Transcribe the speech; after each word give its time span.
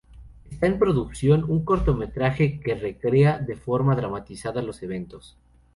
Está 0.49 0.65
en 0.65 0.79
producción 0.79 1.43
un 1.47 1.63
cortometraje 1.63 2.59
que 2.59 2.73
recrea 2.73 3.37
de 3.37 3.55
forma 3.55 3.95
dramatizada 3.95 4.63
los 4.63 4.81
eventos. 4.81 5.37